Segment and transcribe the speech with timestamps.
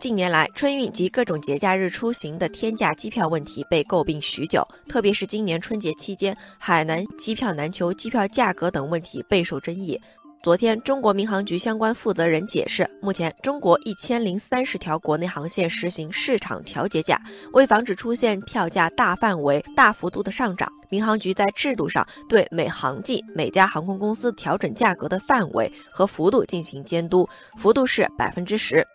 [0.00, 10.00] 近年来，春运及各种节假日出行的天价机票问题被诟病许久，特别是今年春节期间，海南机票难求、机票价格等问题备受争议。
[10.40, 17.20] 昨天，中国民航局相关负责人解释，目前中国一千零三十条国内航线实行市场调节价，
[17.52, 28.86] 为防止出现票价大范围、大幅度的上涨，民航局在制度上对每航季每家航空公司调整价格的范围和幅度进行监督，幅度是百分之十。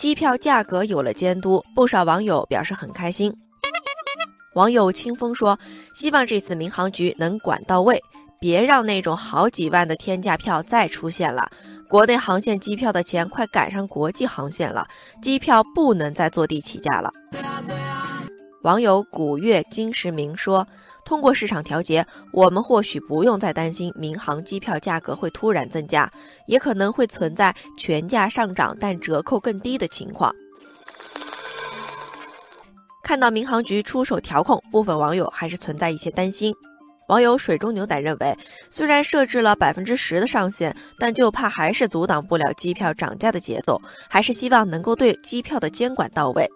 [0.00, 3.30] 机票价格有了监督，不少网友表示很开心。
[4.54, 5.58] 网友清风说
[5.92, 8.02] ：“希望这次民航局能管到位。”
[8.40, 11.46] 别让那种好几万的天价票再出现了。
[11.86, 14.86] 国内航线机票的钱快赶上国际航线了，
[15.20, 17.10] 机票不能再坐地起价了。
[18.62, 20.66] 网友古月金石明说
[21.04, 26.10] ：“通过市场调节，我们或许不用再担心民航机票价格会突然增加，
[26.46, 30.34] 也可能会存在全价上涨但折扣更低的情况。”
[33.02, 36.54] 看到民航局出手调控，部分网友还是存在一些担心。
[37.08, 38.38] 网友水中牛仔认为，
[38.70, 46.48] 虽然设置了百分之十的上限，但就怕还是阻挡不了机票涨价的节奏，还是希望能够对机票的监管到位。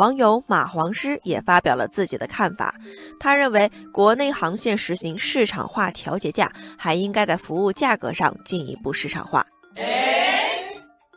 [0.00, 2.74] 网友马黄师也发表了自己的看法，
[3.18, 9.44] 他认为国内航线实行市场化调节价，还应该在服务价格上进一步市场化。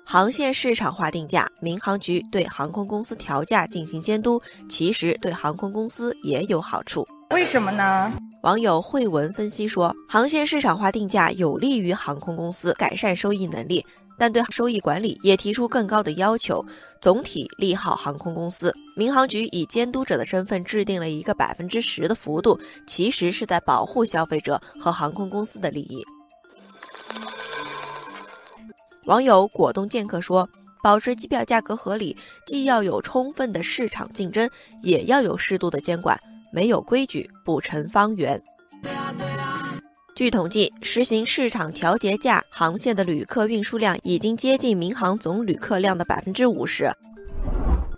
[0.05, 7.07] 航线市场化定价，民航局对航空公司调价进行监督，其实对航空公司也有好处。
[7.29, 8.11] 为什么呢？
[8.43, 13.83] 网友慧文分析说，航线市场化定价有利于航空公司改善收益能力，
[14.17, 16.65] 但对收益管理也提出更高的要求，
[17.01, 18.73] 总体利好航空公司。
[18.95, 26.03] 民航局以监督者的身份制定了一个百分之十的幅度，其实是在保护消费者和航空公司的利益。
[29.05, 30.47] 网友果冻剑客说
[30.81, 34.49] ：“保持机票价格合理，既要有充分的市场竞争，
[34.81, 36.17] 也要有适度的监管。
[36.51, 38.41] 没有规矩不成方圆。”
[40.15, 46.87] 据统计，实行市场调节价航线的旅客运输量已经接近民航总旅客量的百分之五十。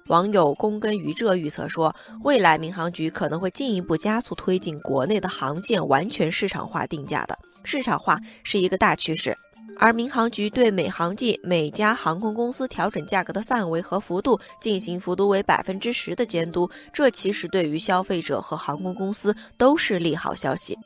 [0.08, 1.94] 网友躬耕于这预测说，
[2.24, 7.38] 未来民航局可能会进一步加速推进国内的航线完全市场化定价的。
[7.66, 9.38] 市场化是一个大趋势。
[9.78, 20.78] 而民航局对每航季每家航空公司调整价格的范围和幅度进行幅度为百分之十的监督，这其实对于消费者和航空公司都是利好消息。